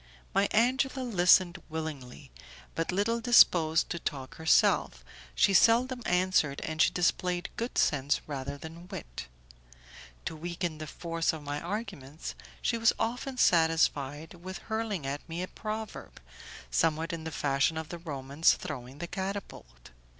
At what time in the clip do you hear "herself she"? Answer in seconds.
4.37-5.53